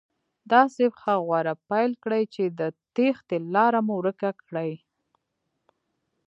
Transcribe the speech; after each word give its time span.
داسې 0.53 0.83
پخه 0.93 1.15
غوره 1.25 1.53
پیل 1.69 1.91
کړي 2.03 2.23
چې 2.33 2.43
د 2.59 2.61
تېښتې 2.95 3.37
لاره 3.55 3.79
مې 3.85 3.93
ورکه 3.99 4.29
کړي. 4.43 4.71